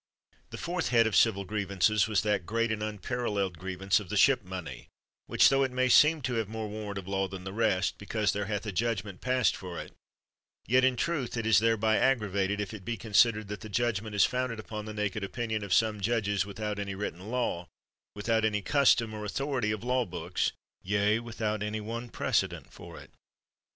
The 0.49 0.57
fourth 0.57 0.87
head 0.89 1.05
of 1.05 1.15
civil 1.15 1.45
grievances 1.45 2.07
was 2.07 2.23
that 2.23 2.47
great 2.47 2.71
and 2.71 2.81
unparalleled 2.81 3.59
grievance 3.59 3.99
of 3.99 4.09
the 4.09 4.17
ship 4.17 4.43
money, 4.43 4.87
which, 5.27 5.47
tho 5.49 5.61
it 5.61 5.69
may 5.71 5.89
seem 5.89 6.23
to 6.23 6.33
have 6.41 6.49
more 6.49 6.67
warrant 6.67 6.97
of 6.97 7.07
law 7.07 7.27
than 7.27 7.43
the 7.43 7.53
rest, 7.53 7.99
because 7.99 8.31
there 8.31 8.45
hath 8.47 8.65
a 8.65 8.71
judgment 8.71 9.21
passed 9.21 9.55
for 9.55 9.79
it, 9.79 9.93
yet 10.65 10.83
in 10.83 10.95
truth 10.95 11.37
it 11.37 11.45
is 11.45 11.59
thereby 11.59 11.97
aggravated, 11.97 12.59
if 12.59 12.73
it 12.73 12.83
be 12.83 12.97
considered 12.97 13.47
that 13.49 13.61
the 13.61 13.69
judgment 13.69 14.15
is 14.15 14.25
founded 14.25 14.59
upon 14.59 14.85
the 14.85 14.93
naked 14.95 15.23
opinion 15.23 15.63
of 15.63 15.71
some 15.71 16.01
judges 16.01 16.47
without 16.47 16.79
any 16.79 16.95
written 16.95 17.29
law, 17.29 17.67
without 18.15 18.43
any 18.43 18.63
custom, 18.63 19.13
or 19.13 19.23
authority 19.23 19.69
of 19.69 19.83
law 19.83 20.03
books, 20.03 20.51
yea, 20.81 21.19
with 21.19 21.43
out 21.43 21.61
any 21.61 21.79
one 21.79 22.09
precedent 22.09 22.73
for 22.73 22.99
it. 22.99 23.11